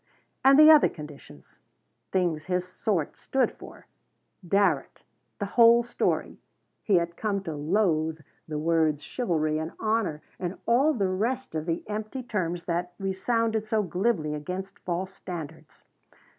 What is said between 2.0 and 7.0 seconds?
things his sort stood for Darrett the whole story He